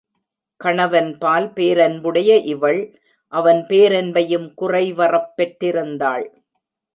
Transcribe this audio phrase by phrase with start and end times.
[0.61, 2.81] கணவன்பால் பேரன்புடைய இவள்,
[3.33, 6.25] அவன் பேரன்பையும் குறைவறப் பெற்றிருந்தாள்.